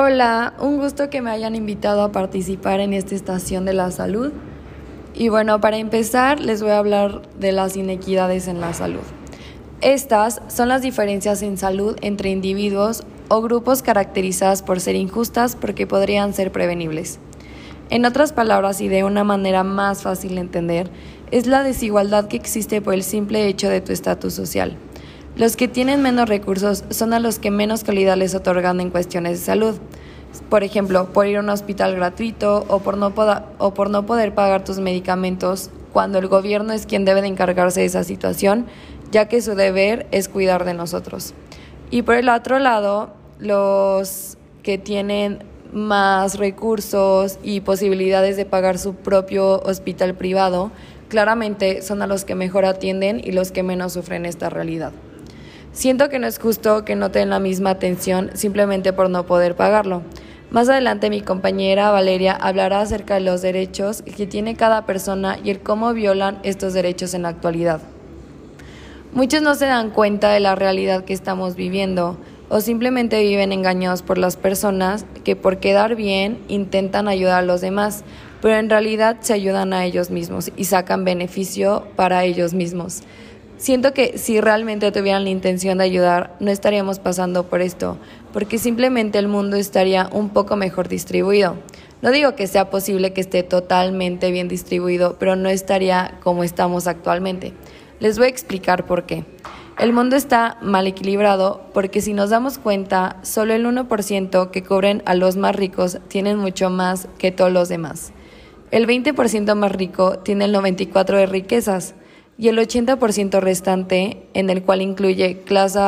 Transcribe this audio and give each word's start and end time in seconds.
Hola, 0.00 0.54
un 0.60 0.78
gusto 0.78 1.10
que 1.10 1.22
me 1.22 1.32
hayan 1.32 1.56
invitado 1.56 2.02
a 2.02 2.12
participar 2.12 2.78
en 2.78 2.92
esta 2.92 3.16
estación 3.16 3.64
de 3.64 3.72
la 3.72 3.90
salud. 3.90 4.30
Y 5.12 5.28
bueno, 5.28 5.60
para 5.60 5.78
empezar 5.78 6.38
les 6.38 6.62
voy 6.62 6.70
a 6.70 6.78
hablar 6.78 7.22
de 7.40 7.50
las 7.50 7.76
inequidades 7.76 8.46
en 8.46 8.60
la 8.60 8.72
salud. 8.74 9.02
Estas 9.80 10.40
son 10.46 10.68
las 10.68 10.82
diferencias 10.82 11.42
en 11.42 11.58
salud 11.58 11.96
entre 12.00 12.30
individuos 12.30 13.02
o 13.26 13.42
grupos 13.42 13.82
caracterizadas 13.82 14.62
por 14.62 14.78
ser 14.78 14.94
injustas 14.94 15.56
porque 15.56 15.88
podrían 15.88 16.32
ser 16.32 16.52
prevenibles. 16.52 17.18
En 17.90 18.04
otras 18.04 18.32
palabras 18.32 18.80
y 18.80 18.86
de 18.86 19.02
una 19.02 19.24
manera 19.24 19.64
más 19.64 20.02
fácil 20.02 20.36
de 20.36 20.42
entender, 20.42 20.90
es 21.32 21.48
la 21.48 21.64
desigualdad 21.64 22.28
que 22.28 22.36
existe 22.36 22.80
por 22.80 22.94
el 22.94 23.02
simple 23.02 23.48
hecho 23.48 23.68
de 23.68 23.80
tu 23.80 23.92
estatus 23.92 24.32
social. 24.32 24.76
Los 25.38 25.54
que 25.54 25.68
tienen 25.68 26.02
menos 26.02 26.28
recursos 26.28 26.82
son 26.90 27.12
a 27.12 27.20
los 27.20 27.38
que 27.38 27.52
menos 27.52 27.84
calidad 27.84 28.16
les 28.16 28.34
otorgan 28.34 28.80
en 28.80 28.90
cuestiones 28.90 29.38
de 29.38 29.46
salud. 29.46 29.76
Por 30.50 30.64
ejemplo, 30.64 31.12
por 31.12 31.28
ir 31.28 31.36
a 31.36 31.40
un 31.40 31.48
hospital 31.48 31.94
gratuito 31.94 32.64
o 32.66 32.80
por 32.80 32.96
no, 32.96 33.14
o 33.58 33.72
por 33.72 33.88
no 33.88 34.04
poder 34.04 34.34
pagar 34.34 34.64
tus 34.64 34.80
medicamentos 34.80 35.70
cuando 35.92 36.18
el 36.18 36.26
gobierno 36.26 36.72
es 36.72 36.86
quien 36.86 37.04
debe 37.04 37.22
de 37.22 37.28
encargarse 37.28 37.80
de 37.80 37.86
esa 37.86 38.02
situación, 38.02 38.66
ya 39.12 39.28
que 39.28 39.40
su 39.40 39.54
deber 39.54 40.08
es 40.10 40.28
cuidar 40.28 40.64
de 40.64 40.74
nosotros. 40.74 41.34
Y 41.92 42.02
por 42.02 42.16
el 42.16 42.30
otro 42.30 42.58
lado, 42.58 43.14
los 43.38 44.38
que 44.64 44.76
tienen 44.76 45.44
más 45.72 46.36
recursos 46.36 47.38
y 47.44 47.60
posibilidades 47.60 48.36
de 48.36 48.44
pagar 48.44 48.76
su 48.76 48.96
propio 48.96 49.60
hospital 49.60 50.16
privado, 50.16 50.72
claramente 51.08 51.80
son 51.82 52.02
a 52.02 52.08
los 52.08 52.24
que 52.24 52.34
mejor 52.34 52.64
atienden 52.64 53.20
y 53.22 53.30
los 53.30 53.52
que 53.52 53.62
menos 53.62 53.92
sufren 53.92 54.26
esta 54.26 54.50
realidad. 54.50 54.90
Siento 55.78 56.08
que 56.08 56.18
no 56.18 56.26
es 56.26 56.40
justo 56.40 56.84
que 56.84 56.96
no 56.96 57.10
den 57.10 57.30
la 57.30 57.38
misma 57.38 57.70
atención 57.70 58.32
simplemente 58.34 58.92
por 58.92 59.08
no 59.10 59.26
poder 59.26 59.54
pagarlo. 59.54 60.02
Más 60.50 60.68
adelante 60.68 61.08
mi 61.08 61.20
compañera 61.20 61.92
Valeria 61.92 62.32
hablará 62.32 62.80
acerca 62.80 63.14
de 63.14 63.20
los 63.20 63.42
derechos 63.42 64.02
que 64.02 64.26
tiene 64.26 64.56
cada 64.56 64.86
persona 64.86 65.38
y 65.44 65.50
el 65.50 65.60
cómo 65.60 65.94
violan 65.94 66.40
estos 66.42 66.74
derechos 66.74 67.14
en 67.14 67.22
la 67.22 67.28
actualidad. 67.28 67.80
Muchos 69.12 69.40
no 69.40 69.54
se 69.54 69.66
dan 69.66 69.90
cuenta 69.90 70.32
de 70.32 70.40
la 70.40 70.56
realidad 70.56 71.04
que 71.04 71.12
estamos 71.12 71.54
viviendo 71.54 72.16
o 72.48 72.60
simplemente 72.60 73.22
viven 73.22 73.52
engañados 73.52 74.02
por 74.02 74.18
las 74.18 74.36
personas 74.36 75.06
que 75.22 75.36
por 75.36 75.58
quedar 75.58 75.94
bien 75.94 76.40
intentan 76.48 77.06
ayudar 77.06 77.38
a 77.38 77.46
los 77.46 77.60
demás, 77.60 78.02
pero 78.42 78.56
en 78.56 78.68
realidad 78.68 79.18
se 79.20 79.32
ayudan 79.32 79.72
a 79.72 79.84
ellos 79.84 80.10
mismos 80.10 80.50
y 80.56 80.64
sacan 80.64 81.04
beneficio 81.04 81.86
para 81.94 82.24
ellos 82.24 82.52
mismos. 82.52 83.04
Siento 83.58 83.92
que 83.92 84.18
si 84.18 84.40
realmente 84.40 84.92
tuvieran 84.92 85.24
la 85.24 85.30
intención 85.30 85.78
de 85.78 85.84
ayudar, 85.84 86.36
no 86.38 86.48
estaríamos 86.48 87.00
pasando 87.00 87.42
por 87.42 87.60
esto, 87.60 87.98
porque 88.32 88.56
simplemente 88.56 89.18
el 89.18 89.26
mundo 89.26 89.56
estaría 89.56 90.08
un 90.12 90.28
poco 90.28 90.54
mejor 90.54 90.88
distribuido. 90.88 91.56
No 92.00 92.12
digo 92.12 92.36
que 92.36 92.46
sea 92.46 92.70
posible 92.70 93.12
que 93.12 93.20
esté 93.20 93.42
totalmente 93.42 94.30
bien 94.30 94.46
distribuido, 94.46 95.16
pero 95.18 95.34
no 95.34 95.48
estaría 95.48 96.18
como 96.22 96.44
estamos 96.44 96.86
actualmente. 96.86 97.52
Les 97.98 98.16
voy 98.16 98.26
a 98.26 98.30
explicar 98.30 98.86
por 98.86 99.06
qué. 99.06 99.24
El 99.76 99.92
mundo 99.92 100.14
está 100.14 100.56
mal 100.62 100.86
equilibrado 100.86 101.62
porque 101.74 102.00
si 102.00 102.14
nos 102.14 102.30
damos 102.30 102.58
cuenta, 102.58 103.16
solo 103.22 103.54
el 103.54 103.66
1% 103.66 104.52
que 104.52 104.62
cubren 104.62 105.02
a 105.04 105.16
los 105.16 105.36
más 105.36 105.56
ricos 105.56 105.98
tienen 106.06 106.38
mucho 106.38 106.70
más 106.70 107.08
que 107.18 107.32
todos 107.32 107.52
los 107.52 107.68
demás. 107.68 108.12
El 108.70 108.86
20% 108.86 109.52
más 109.56 109.72
rico 109.72 110.20
tiene 110.20 110.44
el 110.44 110.54
94% 110.54 111.06
de 111.06 111.26
riquezas 111.26 111.94
y 112.38 112.48
el 112.48 112.56
80% 112.56 113.40
restante, 113.40 114.28
en 114.32 114.48
el 114.48 114.62
cual 114.62 114.80
incluye 114.80 115.42
clase, 115.42 115.80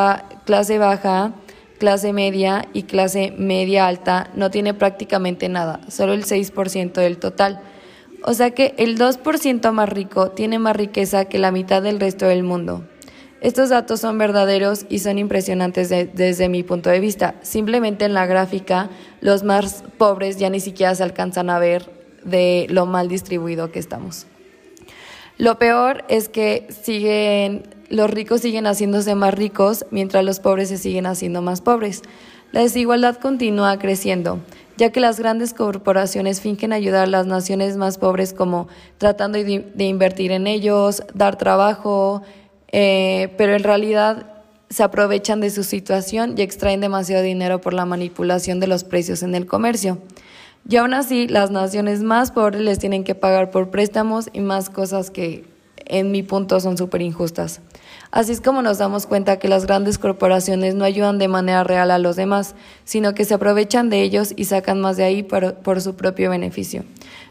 clase 0.45 0.79
baja, 0.79 1.33
clase 1.79 2.13
media 2.13 2.67
y 2.73 2.83
clase 2.83 3.33
media 3.39 3.87
alta, 3.87 4.31
no 4.35 4.51
tiene 4.51 4.75
prácticamente 4.75 5.49
nada, 5.49 5.81
solo 5.89 6.13
el 6.13 6.25
6% 6.25 6.93
del 6.93 7.19
total. 7.19 7.61
O 8.25 8.35
sea 8.35 8.51
que 8.51 8.75
el 8.77 8.99
2% 8.99 9.73
más 9.73 9.89
rico 9.89 10.33
tiene 10.33 10.59
más 10.59 10.77
riqueza 10.77 11.25
que 11.25 11.39
la 11.39 11.53
mitad 11.53 11.83
del 11.83 12.01
resto 12.01 12.27
del 12.27 12.43
mundo. 12.43 12.85
Estos 13.41 13.71
datos 13.71 14.01
son 14.01 14.19
verdaderos 14.19 14.85
y 14.91 14.99
son 14.99 15.19
impresionantes 15.19 15.89
desde 15.89 16.49
mi 16.51 16.63
punto 16.63 16.91
de 16.91 17.01
vista. 17.01 17.37
Simplemente 17.41 18.05
en 18.05 18.13
la 18.13 18.27
gráfica, 18.27 18.91
los 19.23 19.45
más 19.45 19.85
pobres 19.97 20.37
ya 20.37 20.51
ni 20.51 20.61
siquiera 20.61 20.95
se 20.95 21.05
alcanzan 21.05 21.49
a 21.49 21.59
ver 21.59 21.89
de 22.25 22.67
lo 22.69 22.85
mal 22.85 23.09
distribuido 23.09 23.73
que 23.73 23.79
estamos. 23.79 24.27
Lo 25.41 25.59
peor 25.59 26.05
es 26.09 26.29
que 26.29 26.69
siguen, 26.83 27.63
los 27.89 28.11
ricos 28.11 28.43
siguen 28.43 28.67
haciéndose 28.67 29.15
más 29.15 29.33
ricos 29.33 29.87
mientras 29.91 30.23
los 30.23 30.39
pobres 30.39 30.69
se 30.69 30.77
siguen 30.77 31.07
haciendo 31.07 31.41
más 31.41 31.63
pobres. 31.63 32.03
La 32.53 32.61
desigualdad 32.61 33.17
continúa 33.17 33.79
creciendo, 33.79 34.41
ya 34.77 34.93
que 34.93 35.01
las 35.01 35.19
grandes 35.19 35.55
corporaciones 35.55 36.43
fingen 36.43 36.75
ayudar 36.75 37.05
a 37.05 37.07
las 37.07 37.27
naciones 37.27 37.79
más 37.79 37.97
pobres 37.97 38.35
como 38.35 38.69
tratando 38.99 39.43
de, 39.43 39.85
invertir 39.85 40.31
en 40.31 40.47
ellos, 40.47 41.03
dar 41.15 41.39
trabajo, 41.39 42.21
eh, 42.71 43.33
pero 43.39 43.55
en 43.55 43.63
realidad 43.63 44.43
se 44.69 44.83
aprovechan 44.83 45.41
de 45.41 45.49
su 45.49 45.65
situación 45.65 46.35
y 46.37 46.43
extraen 46.43 46.83
demasiado 46.83 47.23
dinero 47.23 47.63
por 47.63 47.73
la 47.73 47.87
manipulación 47.87 48.61
de 48.61 48.67
los 48.67 48.85
precios 48.85 49.23
en 49.23 49.35
el 49.35 49.47
comercio. 49.47 50.03
Y 50.69 50.77
aún 50.77 50.95
así, 50.95 51.27
las 51.27 51.51
naciones 51.51 52.03
más 52.03 52.31
pobres 52.31 52.61
les 52.61 52.79
tienen 52.79 53.05
que 53.05 53.15
pagar 53.15 53.51
por 53.51 53.71
préstamos 53.71 54.29
y 54.33 54.41
más 54.41 54.71
cosas 54.71 55.11
que 55.11 55.45
en 55.87 56.13
mi 56.13 56.23
punto 56.23 56.61
son 56.61 56.79
súper 56.79 57.03
injustas. 57.03 57.61
Así 58.13 58.33
es 58.33 58.41
como 58.41 58.63
nos 58.63 58.79
damos 58.79 59.07
cuenta 59.07 59.39
que 59.39 59.49
las 59.49 59.67
grandes 59.67 59.99
corporaciones 59.99 60.75
no 60.75 60.85
ayudan 60.85 61.19
de 61.19 61.29
manera 61.29 61.65
real 61.65 61.91
a 61.91 61.99
los 61.99 62.17
demás, 62.17 62.55
sino 62.85 63.15
que 63.15 63.25
se 63.25 63.35
aprovechan 63.35 63.91
de 63.91 64.03
ellos 64.03 64.33
y 64.37 64.45
sacan 64.45 64.81
más 64.81 64.97
de 64.97 65.05
ahí 65.05 65.23
por, 65.23 65.55
por, 65.55 65.81
su 65.81 65.95
propio 65.95 66.31
beneficio. 66.31 66.85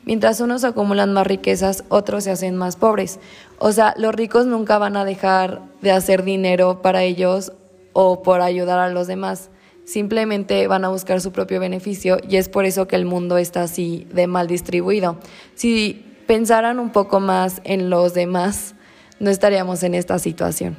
Mientras 0.05 0.41
unos 0.41 0.63
acumulan 0.63 1.13
más 1.13 1.27
riquezas, 1.27 1.83
otros 1.89 2.25
se 2.25 2.31
hacen 2.31 2.55
más 2.55 2.75
pobres. 2.75 3.19
O 3.59 3.71
sea, 3.71 3.93
los 3.97 4.13
ricos 4.13 4.45
nunca 4.45 4.77
van 4.77 4.97
a 4.97 5.05
dejar 5.05 5.61
de 5.81 5.91
hacer 5.91 6.23
dinero 6.23 6.81
para 6.81 7.03
ellos 7.03 7.53
o 7.93 8.23
por 8.23 8.41
ayudar 8.41 8.79
a 8.79 8.89
los 8.89 9.07
demás 9.07 9.49
simplemente 9.89 10.67
van 10.67 10.85
a 10.85 10.89
buscar 10.89 11.19
su 11.19 11.31
propio 11.31 11.59
beneficio 11.59 12.17
y 12.27 12.37
es 12.37 12.47
por 12.47 12.65
eso 12.65 12.87
que 12.87 12.95
el 12.95 13.05
mundo 13.05 13.37
está 13.37 13.63
así 13.63 14.07
de 14.13 14.27
mal 14.27 14.47
distribuido. 14.47 15.17
Si 15.55 16.05
pensaran 16.27 16.79
un 16.79 16.91
poco 16.91 17.19
más 17.19 17.59
en 17.63 17.89
los 17.89 18.13
demás, 18.13 18.75
no 19.19 19.31
estaríamos 19.31 19.81
en 19.81 19.95
esta 19.95 20.19
situación. 20.19 20.77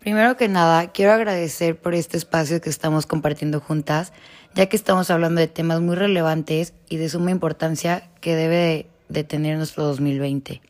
Primero 0.00 0.36
que 0.36 0.48
nada, 0.48 0.92
quiero 0.92 1.12
agradecer 1.12 1.80
por 1.80 1.94
este 1.94 2.18
espacio 2.18 2.60
que 2.60 2.68
estamos 2.68 3.06
compartiendo 3.06 3.60
juntas, 3.60 4.12
ya 4.54 4.66
que 4.66 4.76
estamos 4.76 5.10
hablando 5.10 5.40
de 5.40 5.46
temas 5.46 5.80
muy 5.80 5.96
relevantes 5.96 6.74
y 6.90 6.98
de 6.98 7.08
suma 7.08 7.30
importancia 7.30 8.10
que 8.20 8.36
debe 8.36 8.86
de 9.08 9.24
tener 9.24 9.56
nuestro 9.56 9.84
2020. 9.84 10.60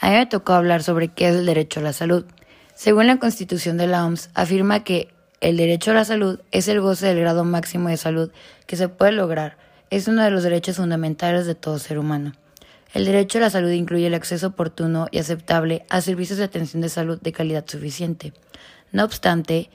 A 0.00 0.10
mí 0.10 0.16
me 0.16 0.26
tocó 0.26 0.54
hablar 0.54 0.82
sobre 0.82 1.08
qué 1.08 1.28
es 1.28 1.36
el 1.36 1.46
derecho 1.46 1.78
a 1.78 1.84
la 1.84 1.92
salud. 1.92 2.24
Según 2.74 3.06
la 3.06 3.18
Constitución 3.18 3.76
de 3.76 3.86
la 3.86 4.04
OMS, 4.04 4.30
afirma 4.34 4.82
que 4.82 5.13
el 5.44 5.58
derecho 5.58 5.90
a 5.90 5.94
la 5.94 6.06
salud 6.06 6.40
es 6.52 6.68
el 6.68 6.80
goce 6.80 7.06
del 7.06 7.20
grado 7.20 7.44
máximo 7.44 7.90
de 7.90 7.98
salud 7.98 8.30
que 8.66 8.76
se 8.76 8.88
puede 8.88 9.12
lograr. 9.12 9.58
Es 9.90 10.08
uno 10.08 10.22
de 10.22 10.30
los 10.30 10.42
derechos 10.42 10.76
fundamentales 10.76 11.44
de 11.44 11.54
todo 11.54 11.78
ser 11.78 11.98
humano. 11.98 12.32
El 12.94 13.04
derecho 13.04 13.36
a 13.36 13.42
la 13.42 13.50
salud 13.50 13.70
incluye 13.70 14.06
el 14.06 14.14
acceso 14.14 14.46
oportuno 14.46 15.06
y 15.10 15.18
aceptable 15.18 15.84
a 15.90 16.00
servicios 16.00 16.38
de 16.38 16.46
atención 16.46 16.80
de 16.80 16.88
salud 16.88 17.20
de 17.20 17.32
calidad 17.32 17.66
suficiente. 17.66 18.32
No 18.90 19.04
obstante, 19.04 19.68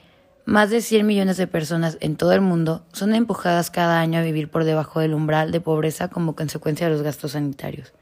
más 0.44 0.70
de 0.70 0.80
100 0.80 1.06
millones 1.06 1.36
de 1.36 1.46
personas 1.46 1.98
en 2.00 2.16
todo 2.16 2.32
el 2.32 2.40
mundo 2.40 2.84
son 2.92 3.14
empujadas 3.14 3.70
cada 3.70 4.00
año 4.00 4.18
a 4.18 4.24
vivir 4.24 4.50
por 4.50 4.64
debajo 4.64 4.98
del 4.98 5.14
umbral 5.14 5.52
de 5.52 5.60
pobreza 5.60 6.08
como 6.08 6.34
consecuencia 6.34 6.88
de 6.88 6.94
los 6.94 7.02
gastos 7.02 7.32
sanitarios. 7.32 7.92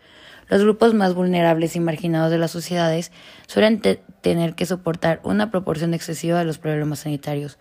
Los 0.48 0.62
grupos 0.62 0.94
más 0.94 1.14
vulnerables 1.14 1.76
y 1.76 1.80
marginados 1.80 2.30
de 2.30 2.38
las 2.38 2.50
sociedades 2.50 3.12
suelen 3.46 3.80
tener 4.20 4.54
que 4.54 4.66
soportar 4.66 5.20
una 5.22 5.50
proporción 5.50 5.94
excesiva 5.94 6.38
de 6.38 6.44
los 6.44 6.58
problemas 6.58 7.00
sanitarios. 7.00 7.58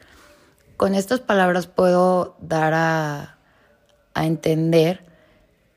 Con 0.78 0.96
estas 0.96 1.20
palabras 1.20 1.68
puedo 1.68 2.38
dar 2.40 2.74
a, 2.74 3.38
a 4.14 4.26
entender 4.26 5.04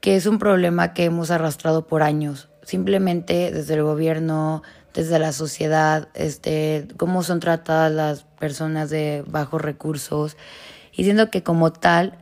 que 0.01 0.17
es 0.17 0.27
un 0.27 0.39
problema 0.39 0.95
que 0.95 1.05
hemos 1.05 1.31
arrastrado 1.31 1.87
por 1.87 2.03
años, 2.03 2.49
simplemente 2.63 3.51
desde 3.51 3.75
el 3.75 3.83
gobierno, 3.83 4.63
desde 4.95 5.19
la 5.19 5.33
sociedad, 5.33 6.09
este, 6.15 6.89
cómo 6.97 7.23
son 7.23 7.41
tratadas 7.41 7.93
las 7.93 8.23
personas 8.39 8.89
de 8.91 9.25
bajos 9.27 9.61
recursos, 9.61 10.37
y 10.93 11.05
siendo 11.05 11.31
que 11.31 11.43
como 11.43 11.73
tal, 11.73 12.19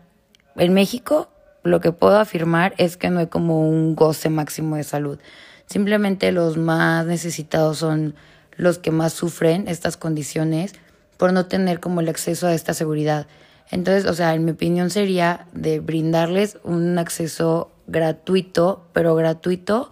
en 0.57 0.75
México 0.75 1.31
lo 1.63 1.81
que 1.81 1.93
puedo 1.93 2.19
afirmar 2.19 2.75
es 2.79 2.97
que 2.97 3.11
no 3.11 3.21
hay 3.21 3.27
como 3.27 3.69
un 3.69 3.95
goce 3.95 4.31
máximo 4.31 4.77
de 4.77 4.85
salud. 4.85 5.19
Simplemente 5.67 6.33
los 6.33 6.57
más 6.57 7.07
necesitados 7.07 7.79
son 7.79 8.15
los 8.57 8.79
que 8.79 8.91
más 8.91 9.13
sufren 9.13 9.69
estas 9.69 9.97
condiciones 9.97 10.75
por 11.17 11.33
no 11.33 11.47
tener 11.47 11.81
como 11.81 12.01
el 12.01 12.09
acceso 12.09 12.47
a 12.47 12.55
esta 12.55 12.75
seguridad. 12.75 13.27
Entonces, 13.71 14.07
o 14.07 14.15
sea, 14.15 14.35
en 14.35 14.45
mi 14.45 14.53
opinión 14.53 14.91
sería 14.91 15.47
de 15.53 15.81
brindarles 15.81 16.59
un 16.65 16.99
acceso 16.99 17.71
gratuito, 17.87 18.87
pero 18.93 19.15
gratuito 19.15 19.91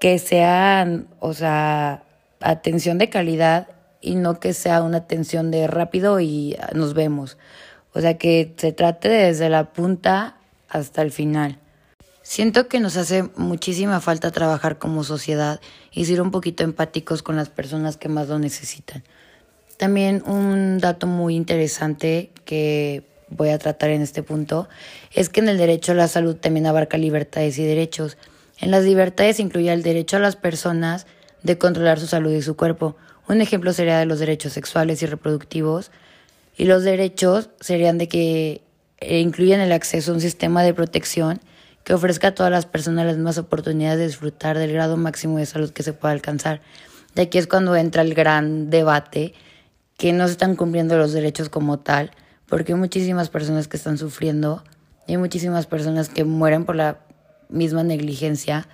que 0.00 0.18
sea, 0.18 0.86
o 1.20 1.32
sea, 1.32 2.02
atención 2.40 2.98
de 2.98 3.08
calidad 3.08 3.68
y 4.00 4.14
no 4.14 4.40
que 4.40 4.52
sea 4.52 4.82
una 4.82 4.98
atención 4.98 5.50
de 5.50 5.66
rápido 5.66 6.20
y 6.20 6.56
nos 6.74 6.94
vemos. 6.94 7.36
o 7.94 8.00
sea, 8.00 8.18
que 8.18 8.54
se 8.56 8.72
trate 8.72 9.08
desde 9.08 9.48
la 9.48 9.72
punta 9.72 10.37
hasta 10.68 11.02
el 11.02 11.12
final. 11.12 11.58
Siento 12.22 12.68
que 12.68 12.78
nos 12.78 12.96
hace 12.96 13.24
muchísima 13.36 14.00
falta 14.00 14.30
trabajar 14.30 14.78
como 14.78 15.02
sociedad 15.02 15.60
y 15.92 16.04
ser 16.04 16.20
un 16.20 16.30
poquito 16.30 16.62
empáticos 16.62 17.22
con 17.22 17.36
las 17.36 17.48
personas 17.48 17.96
que 17.96 18.10
más 18.10 18.28
lo 18.28 18.38
necesitan. 18.38 19.02
También 19.78 20.22
un 20.26 20.78
dato 20.78 21.06
muy 21.06 21.36
interesante 21.36 22.30
que 22.44 23.04
voy 23.30 23.50
a 23.50 23.58
tratar 23.58 23.90
en 23.90 24.02
este 24.02 24.22
punto 24.22 24.68
es 25.12 25.28
que 25.28 25.40
en 25.40 25.48
el 25.48 25.56
derecho 25.56 25.92
a 25.92 25.94
la 25.94 26.08
salud 26.08 26.36
también 26.36 26.66
abarca 26.66 26.98
libertades 26.98 27.58
y 27.58 27.64
derechos. 27.64 28.18
En 28.60 28.70
las 28.70 28.84
libertades 28.84 29.40
incluye 29.40 29.72
el 29.72 29.82
derecho 29.82 30.16
a 30.16 30.20
las 30.20 30.36
personas 30.36 31.06
de 31.42 31.58
controlar 31.58 32.00
su 32.00 32.06
salud 32.06 32.32
y 32.32 32.42
su 32.42 32.56
cuerpo. 32.56 32.96
Un 33.28 33.40
ejemplo 33.40 33.72
sería 33.72 33.98
de 33.98 34.06
los 34.06 34.18
derechos 34.18 34.52
sexuales 34.52 35.02
y 35.02 35.06
reproductivos. 35.06 35.90
Y 36.56 36.64
los 36.64 36.82
derechos 36.82 37.50
serían 37.60 37.98
de 37.98 38.08
que 38.08 38.62
incluyen 39.00 39.60
el 39.60 39.72
acceso 39.72 40.10
a 40.10 40.14
un 40.14 40.20
sistema 40.20 40.62
de 40.62 40.74
protección 40.74 41.40
que 41.84 41.94
ofrezca 41.94 42.28
a 42.28 42.34
todas 42.34 42.52
las 42.52 42.66
personas 42.66 43.06
las 43.06 43.16
mismas 43.16 43.38
oportunidades 43.38 43.98
de 43.98 44.06
disfrutar 44.06 44.58
del 44.58 44.72
grado 44.72 44.96
máximo 44.96 45.38
de 45.38 45.46
salud 45.46 45.70
que 45.70 45.82
se 45.82 45.92
pueda 45.92 46.12
alcanzar. 46.12 46.60
De 47.14 47.22
aquí 47.22 47.38
es 47.38 47.46
cuando 47.46 47.74
entra 47.76 48.02
el 48.02 48.14
gran 48.14 48.70
debate 48.70 49.34
que 49.96 50.12
no 50.12 50.26
se 50.26 50.32
están 50.32 50.54
cumpliendo 50.54 50.96
los 50.96 51.12
derechos 51.12 51.48
como 51.48 51.78
tal, 51.78 52.10
porque 52.46 52.72
hay 52.72 52.78
muchísimas 52.78 53.30
personas 53.30 53.68
que 53.68 53.76
están 53.76 53.98
sufriendo 53.98 54.62
y 55.06 55.12
hay 55.12 55.16
muchísimas 55.18 55.66
personas 55.66 56.08
que 56.08 56.24
mueren 56.24 56.64
por 56.64 56.76
la 56.76 56.98
misma 57.48 57.82
negligencia. 57.82 58.68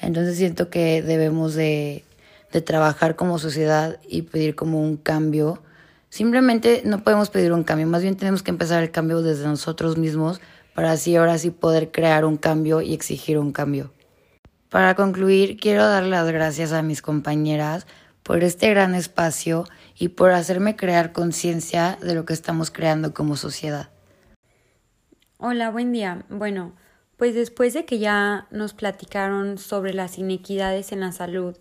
Entonces 0.00 0.36
siento 0.36 0.70
que 0.70 1.02
debemos 1.02 1.54
de, 1.54 2.04
de 2.52 2.60
trabajar 2.60 3.16
como 3.16 3.38
sociedad 3.38 3.98
y 4.08 4.22
pedir 4.22 4.54
como 4.54 4.80
un 4.80 4.96
cambio. 4.96 5.62
Simplemente 6.10 6.82
no 6.84 7.04
podemos 7.04 7.30
pedir 7.30 7.52
un 7.52 7.62
cambio, 7.62 7.86
más 7.86 8.02
bien 8.02 8.16
tenemos 8.16 8.42
que 8.42 8.50
empezar 8.50 8.82
el 8.82 8.90
cambio 8.90 9.22
desde 9.22 9.46
nosotros 9.46 9.96
mismos 9.96 10.40
para 10.74 10.92
así 10.92 11.14
ahora 11.14 11.38
sí 11.38 11.50
poder 11.50 11.92
crear 11.92 12.24
un 12.24 12.36
cambio 12.36 12.80
y 12.80 12.94
exigir 12.94 13.38
un 13.38 13.52
cambio. 13.52 13.92
Para 14.70 14.94
concluir, 14.96 15.56
quiero 15.56 15.84
dar 15.86 16.02
las 16.02 16.30
gracias 16.30 16.72
a 16.72 16.82
mis 16.82 17.00
compañeras 17.00 17.86
por 18.24 18.42
este 18.42 18.70
gran 18.70 18.94
espacio 18.94 19.66
y 19.98 20.08
por 20.08 20.32
hacerme 20.32 20.76
crear 20.76 21.12
conciencia 21.12 21.96
de 22.02 22.14
lo 22.14 22.24
que 22.24 22.32
estamos 22.32 22.70
creando 22.70 23.14
como 23.14 23.36
sociedad. 23.36 23.90
Hola, 25.38 25.70
buen 25.70 25.92
día. 25.92 26.24
Bueno, 26.28 26.74
pues 27.16 27.34
después 27.34 27.72
de 27.72 27.84
que 27.84 27.98
ya 27.98 28.48
nos 28.50 28.74
platicaron 28.74 29.58
sobre 29.58 29.94
las 29.94 30.18
inequidades 30.18 30.90
en 30.90 31.00
la 31.00 31.12
salud 31.12 31.56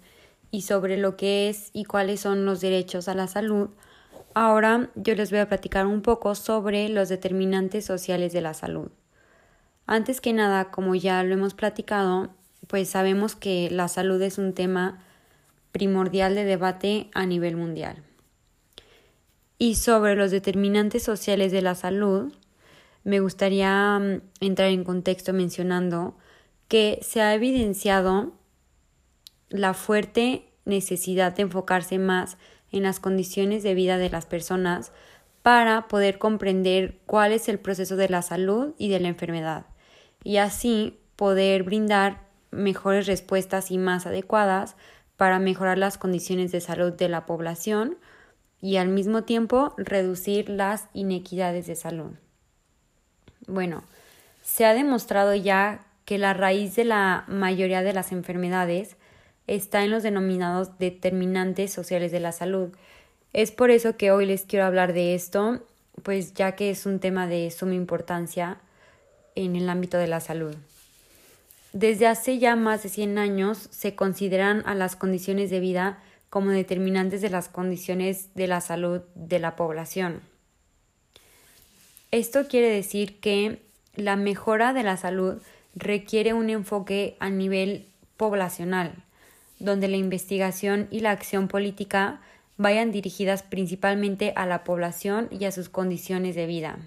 y 0.51 0.63
sobre 0.63 0.97
lo 0.97 1.17
que 1.17 1.49
es 1.49 1.69
y 1.71 1.85
cuáles 1.85 2.19
son 2.19 2.45
los 2.45 2.61
derechos 2.61 3.07
a 3.07 3.13
la 3.13 3.27
salud, 3.27 3.69
ahora 4.33 4.89
yo 4.95 5.15
les 5.15 5.31
voy 5.31 5.39
a 5.39 5.47
platicar 5.47 5.85
un 5.85 6.01
poco 6.01 6.35
sobre 6.35 6.89
los 6.89 7.09
determinantes 7.09 7.85
sociales 7.85 8.33
de 8.33 8.41
la 8.41 8.53
salud. 8.53 8.89
Antes 9.85 10.21
que 10.21 10.33
nada, 10.33 10.71
como 10.71 10.95
ya 10.95 11.23
lo 11.23 11.33
hemos 11.33 11.53
platicado, 11.53 12.29
pues 12.67 12.89
sabemos 12.89 13.35
que 13.35 13.69
la 13.71 13.87
salud 13.87 14.21
es 14.21 14.37
un 14.37 14.53
tema 14.53 15.03
primordial 15.71 16.35
de 16.35 16.43
debate 16.43 17.09
a 17.13 17.25
nivel 17.25 17.55
mundial. 17.55 18.03
Y 19.57 19.75
sobre 19.75 20.15
los 20.15 20.31
determinantes 20.31 21.03
sociales 21.03 21.51
de 21.51 21.61
la 21.61 21.75
salud, 21.75 22.31
me 23.03 23.19
gustaría 23.19 23.99
mm, 23.99 24.21
entrar 24.41 24.69
en 24.69 24.83
contexto 24.83 25.33
mencionando 25.33 26.15
que 26.67 26.99
se 27.01 27.21
ha 27.21 27.33
evidenciado 27.33 28.33
la 29.49 29.73
fuerte 29.73 30.45
necesidad 30.65 31.35
de 31.35 31.41
enfocarse 31.41 31.97
más 31.97 32.37
en 32.71 32.83
las 32.83 32.99
condiciones 32.99 33.63
de 33.63 33.73
vida 33.73 33.97
de 33.97 34.09
las 34.09 34.25
personas 34.25 34.91
para 35.41 35.87
poder 35.87 36.17
comprender 36.17 36.97
cuál 37.05 37.31
es 37.31 37.49
el 37.49 37.59
proceso 37.59 37.95
de 37.95 38.09
la 38.09 38.21
salud 38.21 38.73
y 38.77 38.89
de 38.89 38.99
la 38.99 39.07
enfermedad 39.07 39.65
y 40.23 40.37
así 40.37 40.99
poder 41.15 41.63
brindar 41.63 42.21
mejores 42.51 43.07
respuestas 43.07 43.71
y 43.71 43.77
más 43.77 44.05
adecuadas 44.05 44.75
para 45.17 45.39
mejorar 45.39 45.77
las 45.77 45.97
condiciones 45.97 46.51
de 46.51 46.61
salud 46.61 46.93
de 46.93 47.09
la 47.09 47.25
población 47.25 47.97
y 48.61 48.77
al 48.77 48.89
mismo 48.89 49.23
tiempo 49.23 49.73
reducir 49.77 50.49
las 50.49 50.87
inequidades 50.93 51.67
de 51.67 51.75
salud. 51.75 52.11
Bueno, 53.47 53.83
se 54.43 54.65
ha 54.65 54.73
demostrado 54.73 55.35
ya 55.35 55.85
que 56.05 56.17
la 56.17 56.33
raíz 56.33 56.75
de 56.75 56.85
la 56.85 57.23
mayoría 57.27 57.81
de 57.81 57.93
las 57.93 58.11
enfermedades 58.11 58.97
está 59.49 59.83
en 59.83 59.89
los 59.89 60.03
denominados 60.03 60.77
determinantes 60.77 61.73
sociales 61.73 62.11
de 62.11 62.19
la 62.19 62.31
salud. 62.31 62.69
Es 63.33 63.51
por 63.51 63.71
eso 63.71 63.97
que 63.97 64.11
hoy 64.11 64.27
les 64.27 64.43
quiero 64.43 64.65
hablar 64.65 64.93
de 64.93 65.15
esto, 65.15 65.65
pues 66.03 66.35
ya 66.35 66.55
que 66.55 66.69
es 66.69 66.85
un 66.85 66.99
tema 66.99 67.25
de 67.25 67.49
suma 67.49 67.73
importancia 67.73 68.57
en 69.33 69.55
el 69.55 69.67
ámbito 69.67 69.97
de 69.97 70.07
la 70.07 70.19
salud. 70.19 70.55
Desde 71.73 72.05
hace 72.05 72.37
ya 72.37 72.55
más 72.55 72.83
de 72.83 72.89
100 72.89 73.17
años 73.17 73.69
se 73.71 73.95
consideran 73.95 74.61
a 74.67 74.75
las 74.75 74.95
condiciones 74.95 75.49
de 75.49 75.59
vida 75.59 75.97
como 76.29 76.51
determinantes 76.51 77.21
de 77.21 77.31
las 77.31 77.49
condiciones 77.49 78.33
de 78.35 78.47
la 78.47 78.61
salud 78.61 79.01
de 79.15 79.39
la 79.39 79.55
población. 79.55 80.21
Esto 82.11 82.47
quiere 82.47 82.69
decir 82.69 83.19
que 83.19 83.61
la 83.95 84.15
mejora 84.15 84.73
de 84.73 84.83
la 84.83 84.97
salud 84.97 85.41
requiere 85.73 86.33
un 86.33 86.51
enfoque 86.51 87.17
a 87.19 87.29
nivel 87.29 87.85
poblacional, 88.17 89.03
donde 89.59 89.87
la 89.87 89.97
investigación 89.97 90.87
y 90.89 91.01
la 91.01 91.11
acción 91.11 91.47
política 91.47 92.21
vayan 92.57 92.91
dirigidas 92.91 93.43
principalmente 93.43 94.33
a 94.35 94.45
la 94.45 94.63
población 94.63 95.27
y 95.31 95.45
a 95.45 95.51
sus 95.51 95.69
condiciones 95.69 96.35
de 96.35 96.45
vida. 96.45 96.77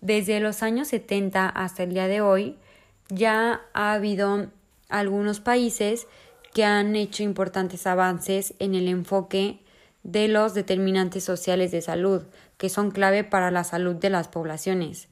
Desde 0.00 0.40
los 0.40 0.62
años 0.62 0.88
70 0.88 1.46
hasta 1.48 1.82
el 1.82 1.92
día 1.92 2.08
de 2.08 2.22
hoy, 2.22 2.56
ya 3.10 3.60
ha 3.74 3.92
habido 3.92 4.48
algunos 4.88 5.40
países 5.40 6.06
que 6.54 6.64
han 6.64 6.96
hecho 6.96 7.22
importantes 7.22 7.86
avances 7.86 8.54
en 8.58 8.74
el 8.74 8.88
enfoque 8.88 9.60
de 10.02 10.28
los 10.28 10.54
determinantes 10.54 11.24
sociales 11.24 11.70
de 11.70 11.82
salud, 11.82 12.22
que 12.56 12.68
son 12.68 12.90
clave 12.90 13.24
para 13.24 13.50
la 13.50 13.64
salud 13.64 13.96
de 13.96 14.10
las 14.10 14.28
poblaciones. 14.28 15.08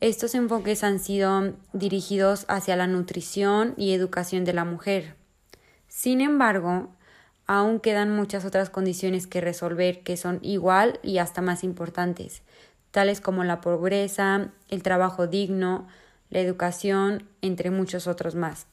Estos 0.00 0.34
enfoques 0.34 0.82
han 0.84 0.98
sido 0.98 1.54
dirigidos 1.72 2.44
hacia 2.48 2.76
la 2.76 2.86
nutrición 2.86 3.74
y 3.76 3.92
educación 3.92 4.44
de 4.44 4.52
la 4.52 4.64
mujer. 4.64 5.14
Sin 5.94 6.20
embargo, 6.20 6.88
aún 7.46 7.78
quedan 7.78 8.14
muchas 8.14 8.44
otras 8.44 8.68
condiciones 8.68 9.28
que 9.28 9.40
resolver 9.40 10.00
que 10.00 10.16
son 10.16 10.40
igual 10.42 10.98
y 11.04 11.18
hasta 11.18 11.40
más 11.40 11.62
importantes, 11.62 12.42
tales 12.90 13.20
como 13.20 13.44
la 13.44 13.60
pobreza, 13.60 14.48
el 14.68 14.82
trabajo 14.82 15.28
digno, 15.28 15.86
la 16.30 16.40
educación, 16.40 17.28
entre 17.42 17.70
muchos 17.70 18.08
otros 18.08 18.34
más. 18.34 18.66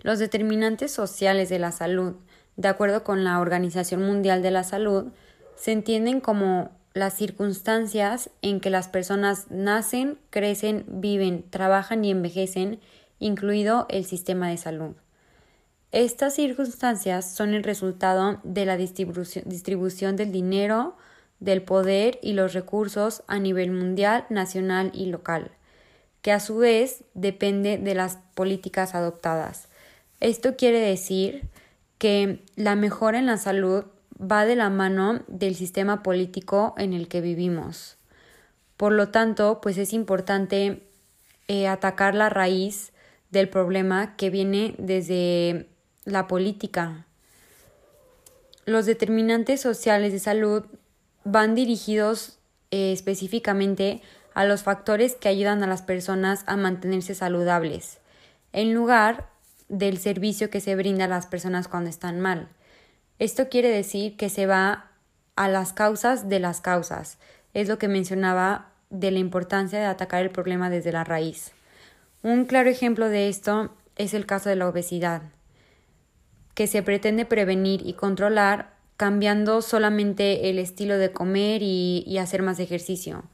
Los 0.00 0.18
determinantes 0.18 0.90
sociales 0.90 1.48
de 1.48 1.60
la 1.60 1.70
salud, 1.70 2.16
de 2.56 2.66
acuerdo 2.68 3.04
con 3.04 3.22
la 3.22 3.38
Organización 3.38 4.02
Mundial 4.02 4.42
de 4.42 4.50
la 4.50 4.64
Salud, 4.64 5.12
se 5.54 5.70
entienden 5.70 6.20
como 6.20 6.72
las 6.94 7.14
circunstancias 7.14 8.28
en 8.42 8.58
que 8.58 8.70
las 8.70 8.88
personas 8.88 9.52
nacen, 9.52 10.18
crecen, 10.30 10.84
viven, 10.88 11.48
trabajan 11.48 12.04
y 12.04 12.10
envejecen, 12.10 12.80
incluido 13.20 13.86
el 13.88 14.04
sistema 14.04 14.48
de 14.48 14.56
salud. 14.56 14.96
Estas 15.92 16.34
circunstancias 16.34 17.34
son 17.34 17.54
el 17.54 17.62
resultado 17.62 18.40
de 18.42 18.66
la 18.66 18.76
distribución, 18.76 20.16
del 20.16 20.32
dinero, 20.32 20.96
del 21.38 21.62
poder 21.62 22.18
y 22.22 22.32
los 22.32 22.54
recursos 22.54 23.22
a 23.28 23.38
nivel 23.38 23.70
mundial, 23.70 24.26
nacional 24.28 24.90
y 24.94 25.06
local 25.06 25.52
que 26.22 26.32
a 26.32 26.40
su 26.40 26.56
vez 26.56 27.04
depende 27.14 27.76
de 27.76 27.94
las 27.94 28.18
políticas 28.34 28.94
adoptadas. 28.94 29.68
Esto 30.20 30.56
quiere 30.56 30.78
decir 30.78 31.48
que 31.98 32.44
la 32.54 32.76
mejora 32.76 33.18
en 33.18 33.26
la 33.26 33.36
salud 33.36 33.84
va 34.18 34.46
de 34.46 34.56
la 34.56 34.70
mano 34.70 35.22
del 35.26 35.56
sistema 35.56 36.02
político 36.04 36.74
en 36.78 36.92
el 36.92 37.08
que 37.08 37.20
vivimos. 37.20 37.96
Por 38.76 38.92
lo 38.92 39.08
tanto, 39.08 39.60
pues 39.60 39.78
es 39.78 39.92
importante 39.92 40.82
eh, 41.48 41.66
atacar 41.66 42.14
la 42.14 42.28
raíz 42.28 42.92
del 43.30 43.48
problema 43.48 44.14
que 44.16 44.30
viene 44.30 44.74
desde 44.78 45.66
la 46.04 46.26
política. 46.26 47.06
Los 48.64 48.86
determinantes 48.86 49.60
sociales 49.60 50.12
de 50.12 50.18
salud 50.18 50.64
van 51.24 51.54
dirigidos 51.54 52.38
eh, 52.70 52.92
específicamente 52.92 54.02
a 54.34 54.44
los 54.44 54.62
factores 54.62 55.14
que 55.14 55.28
ayudan 55.28 55.62
a 55.62 55.66
las 55.66 55.82
personas 55.82 56.44
a 56.46 56.56
mantenerse 56.56 57.14
saludables, 57.14 57.98
en 58.52 58.74
lugar 58.74 59.28
del 59.68 59.98
servicio 59.98 60.50
que 60.50 60.60
se 60.60 60.76
brinda 60.76 61.04
a 61.04 61.08
las 61.08 61.26
personas 61.26 61.68
cuando 61.68 61.90
están 61.90 62.20
mal. 62.20 62.48
Esto 63.18 63.48
quiere 63.48 63.68
decir 63.68 64.16
que 64.16 64.28
se 64.28 64.46
va 64.46 64.90
a 65.36 65.48
las 65.48 65.72
causas 65.72 66.28
de 66.28 66.40
las 66.40 66.60
causas. 66.60 67.18
Es 67.54 67.68
lo 67.68 67.78
que 67.78 67.88
mencionaba 67.88 68.70
de 68.90 69.10
la 69.10 69.18
importancia 69.18 69.78
de 69.78 69.86
atacar 69.86 70.22
el 70.22 70.30
problema 70.30 70.70
desde 70.70 70.92
la 70.92 71.04
raíz. 71.04 71.52
Un 72.22 72.44
claro 72.44 72.68
ejemplo 72.68 73.08
de 73.08 73.28
esto 73.28 73.74
es 73.96 74.14
el 74.14 74.26
caso 74.26 74.48
de 74.48 74.56
la 74.56 74.68
obesidad, 74.68 75.22
que 76.54 76.66
se 76.66 76.82
pretende 76.82 77.24
prevenir 77.24 77.86
y 77.86 77.94
controlar 77.94 78.74
cambiando 78.96 79.62
solamente 79.62 80.50
el 80.50 80.58
estilo 80.58 80.98
de 80.98 81.12
comer 81.12 81.62
y, 81.62 82.18
hacer 82.18 82.42
más 82.42 82.60
ejercicio 82.60 83.24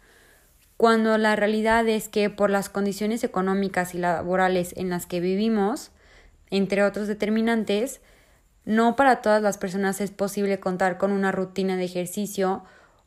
cuando 0.79 1.19
la 1.19 1.35
realidad 1.35 1.89
es 1.89 2.09
que 2.09 2.31
por 2.31 2.51
las 2.51 2.69
condiciones 2.69 3.25
económicas 3.25 3.97
y 3.97 3.99
laborales 3.99 4.73
en 4.77 4.91
las 4.91 5.07
que 5.07 5.19
vivimos, 5.19 5.91
entre 6.51 6.85
otros 6.85 7.09
determinantes, 7.09 8.01
no 8.65 8.95
para 8.95 9.21
todas 9.21 9.43
las 9.43 9.59
personas 9.59 10.01
es 10.01 10.13
posible 10.13 10.61
contar 10.61 10.97
con 10.97 11.11
una 11.11 11.33
rutina 11.33 11.77
de 11.77 11.85
ejercicio 11.85 12.63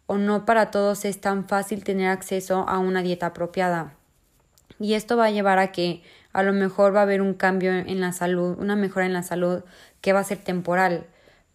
o 0.06 0.18
no 0.18 0.46
para 0.46 0.70
todos 0.70 1.06
es 1.06 1.22
tan 1.22 1.48
fácil 1.48 1.86
tener 1.86 2.10
acceso 2.10 2.68
a 2.68 2.78
una 2.78 3.02
dieta 3.04 3.28
apropiada. 3.28 3.96
Y 4.78 4.96
esto 4.96 5.16
va 5.16 5.28
a 5.28 5.32
llevar 5.32 5.58
a 5.58 5.72
que 5.72 6.04
a 6.34 6.44
lo 6.44 6.54
mejor 6.54 6.96
va 6.96 7.00
a 7.00 7.04
haber 7.04 7.22
un 7.22 7.34
cambio 7.34 7.72
en 7.72 8.00
la 8.00 8.12
salud, 8.12 8.58
una 8.60 8.76
mejora 8.76 9.06
en 9.06 9.14
la 9.14 9.24
salud 9.24 9.64
que 10.02 10.14
va 10.14 10.20
a 10.20 10.24
ser 10.24 10.40
temporal, 10.40 11.06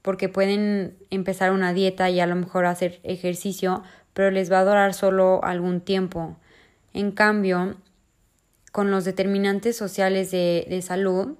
porque 0.02 0.28
pueden 0.28 0.96
empezar 1.10 1.52
una 1.52 1.72
dieta 1.72 2.10
y 2.10 2.20
a 2.20 2.26
lo 2.26 2.36
mejor 2.36 2.66
hacer 2.66 3.00
ejercicio, 3.02 3.82
pero 4.12 4.30
les 4.30 4.50
va 4.50 4.60
a 4.60 4.64
durar 4.64 4.94
solo 4.94 5.42
algún 5.42 5.80
tiempo. 5.80 6.36
En 6.92 7.10
cambio, 7.12 7.76
con 8.72 8.90
los 8.90 9.04
determinantes 9.04 9.76
sociales 9.76 10.30
de, 10.30 10.66
de 10.68 10.82
salud, 10.82 11.36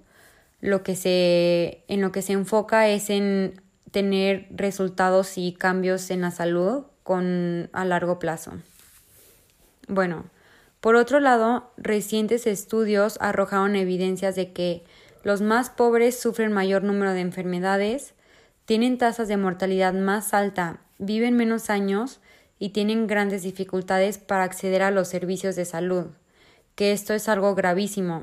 lo 0.61 0.83
que 0.83 0.97
se, 0.97 1.85
en 1.89 2.01
lo 2.01 2.13
que 2.13 2.23
se 2.23 2.33
enfoca 2.33 2.89
es 2.89 3.11
en 3.11 3.61
tener 3.91 4.47
resultados 4.51 5.39
y 5.39 5.53
cambios 5.53 6.11
en 6.11 6.23
la 6.23 6.31
salud 6.31 6.85
con, 7.03 7.71
a 7.73 7.85
largo 7.85 8.19
plazo. 8.19 8.53
Bueno, 9.89 10.25
por 10.87 10.95
otro 10.95 11.19
lado, 11.19 11.73
recientes 11.77 12.47
estudios 12.47 13.19
arrojaron 13.21 13.75
evidencias 13.75 14.37
de 14.37 14.53
que 14.53 14.85
los 15.25 15.41
más 15.43 15.69
pobres 15.69 16.17
sufren 16.17 16.53
mayor 16.53 16.85
número 16.85 17.13
de 17.13 17.23
enfermedades, 17.23 18.15
tienen 18.67 18.97
tasas 18.97 19.27
de 19.27 19.37
mortalidad 19.37 19.95
más 19.95 20.33
alta, 20.33 20.79
viven 21.01 21.35
menos 21.35 21.71
años 21.71 22.21
y 22.61 22.69
tienen 22.69 23.09
grandes 23.09 23.43
dificultades 23.43 24.19
para 24.19 24.45
acceder 24.45 24.85
a 24.85 24.93
los 24.93 25.09
servicios 25.09 25.57
de 25.57 25.65
salud, 25.65 26.07
que 26.77 26.93
esto 26.93 27.15
es 27.15 27.29
algo 27.29 27.57
gravísimo, 27.57 28.23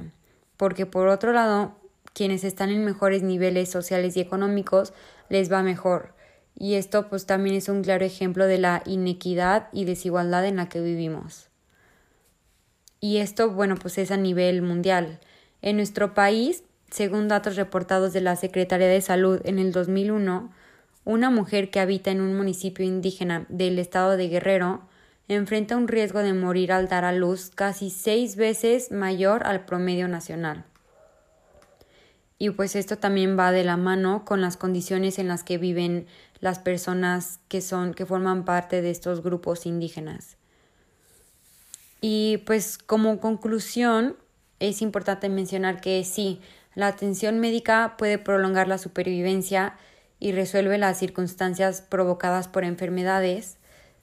porque 0.56 0.86
por 0.86 1.10
otro 1.10 1.34
lado, 1.34 1.76
quienes 2.14 2.46
están 2.46 2.70
en 2.70 2.86
mejores 2.86 3.24
niveles 3.24 3.70
sociales 3.70 4.16
y 4.16 4.22
económicos 4.22 4.94
les 5.28 5.52
va 5.52 5.64
mejor, 5.64 6.14
y 6.58 6.76
esto 6.76 7.10
pues 7.10 7.26
también 7.26 7.58
es 7.58 7.68
un 7.68 7.84
claro 7.84 8.06
ejemplo 8.06 8.48
de 8.48 8.60
la 8.60 8.84
inequidad 8.86 9.68
y 9.74 9.84
desigualdad 9.84 10.46
en 10.46 10.56
la 10.56 10.70
que 10.70 10.80
vivimos. 10.80 11.50
Y 13.04 13.18
esto, 13.18 13.50
bueno, 13.50 13.76
pues 13.76 13.98
es 13.98 14.12
a 14.12 14.16
nivel 14.16 14.62
mundial. 14.62 15.20
En 15.62 15.76
nuestro 15.76 16.14
país, 16.14 16.64
según 16.90 17.28
datos 17.28 17.58
reportados 17.58 18.14
de 18.14 18.22
la 18.22 18.38
Secretaría 18.38 18.88
de 18.88 19.02
Salud 19.02 19.42
en 19.44 19.60
el 19.60 19.74
2001, 19.74 20.50
una 21.04 21.30
mujer 21.30 21.70
que 21.70 21.82
habita 21.82 22.12
en 22.12 22.22
un 22.22 22.34
municipio 22.34 22.86
indígena 22.86 23.46
del 23.50 23.78
estado 23.78 24.16
de 24.16 24.30
Guerrero 24.30 24.84
enfrenta 25.28 25.76
un 25.76 25.90
riesgo 25.90 26.20
de 26.20 26.32
morir 26.32 26.72
al 26.72 26.88
dar 26.88 27.04
a 27.04 27.12
luz 27.12 27.52
casi 27.54 27.90
seis 27.90 28.38
veces 28.38 28.90
mayor 28.90 29.46
al 29.48 29.66
promedio 29.66 30.08
nacional. 30.08 30.64
Y 32.38 32.52
pues 32.52 32.74
esto 32.74 33.00
también 33.00 33.38
va 33.38 33.52
de 33.52 33.66
la 33.66 33.76
mano 33.76 34.24
con 34.24 34.40
las 34.40 34.56
condiciones 34.56 35.20
en 35.20 35.28
las 35.28 35.44
que 35.44 35.58
viven 35.58 36.08
las 36.40 36.60
personas 36.60 37.42
que 37.50 37.60
son 37.60 37.96
que 37.96 38.06
forman 38.06 38.46
parte 38.46 38.82
de 38.82 38.92
estos 38.92 39.22
grupos 39.22 39.66
indígenas. 39.66 40.38
Y 42.06 42.40
pues 42.40 42.78
como 42.78 43.22
conclusión 43.22 44.18
es 44.60 44.82
importante 44.82 45.30
mencionar 45.30 45.80
que 45.80 46.04
sí, 46.04 46.42
la 46.76 46.88
atención 46.88 47.40
médica 47.40 47.96
puede 47.98 48.18
prolongar 48.18 48.68
la 48.68 48.78
supervivencia 48.78 49.78
y 50.20 50.34
resuelve 50.34 50.78
las 50.78 51.00
circunstancias 51.00 51.82
provocadas 51.82 52.50
por 52.50 52.66
enfermedades. 52.66 53.56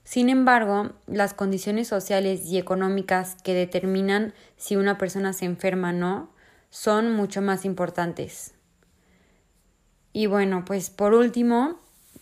Sin 0.03 0.31
embargo, 0.31 0.93
las 1.09 1.35
condiciones 1.35 1.89
sociales 1.89 2.47
y 2.47 2.57
económicas 2.57 3.37
que 3.45 3.53
determinan 3.53 4.33
si 4.57 4.77
una 4.77 4.97
persona 4.97 5.35
se 5.35 5.45
enferma 5.45 5.91
o 5.91 5.93
no 5.93 6.31
son 6.71 7.15
mucho 7.15 7.43
más 7.43 7.67
importantes. 7.67 8.55
Y 10.15 10.25
bueno, 10.25 10.65
pues 10.65 10.89
por 10.89 11.13
último, 11.13 11.79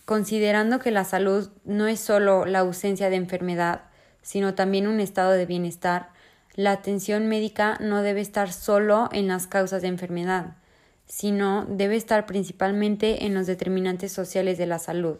considerando 0.06 0.80
que 0.80 0.90
la 0.90 1.04
salud 1.04 1.50
no 1.64 1.86
es 1.86 2.00
solo 2.00 2.46
la 2.46 2.58
ausencia 2.58 3.10
de 3.10 3.16
enfermedad, 3.16 3.87
sino 4.28 4.54
también 4.54 4.86
un 4.86 5.00
estado 5.00 5.30
de 5.30 5.46
bienestar, 5.46 6.10
la 6.54 6.72
atención 6.72 7.28
médica 7.28 7.78
no 7.80 8.02
debe 8.02 8.20
estar 8.20 8.52
solo 8.52 9.08
en 9.10 9.26
las 9.26 9.46
causas 9.46 9.80
de 9.80 9.88
enfermedad, 9.88 10.58
sino 11.06 11.64
debe 11.64 11.96
estar 11.96 12.26
principalmente 12.26 13.24
en 13.24 13.32
los 13.32 13.46
determinantes 13.46 14.12
sociales 14.12 14.58
de 14.58 14.66
la 14.66 14.78
salud, 14.78 15.16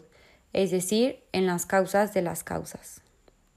es 0.53 0.69
decir, 0.69 1.23
en 1.31 1.47
las 1.47 1.65
causas 1.65 2.13
de 2.13 2.21
las 2.21 2.43
causas. 2.43 3.01